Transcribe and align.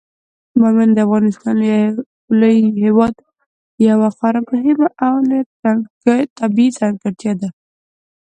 بامیان 0.59 0.89
د 0.93 0.97
افغانستان 1.07 1.57
هیواد 2.83 3.13
یوه 3.89 4.07
خورا 4.15 4.41
مهمه 4.51 4.87
او 5.05 5.13
لویه 5.29 6.25
طبیعي 6.39 6.75
ځانګړتیا 6.79 7.33
ده. 7.41 7.49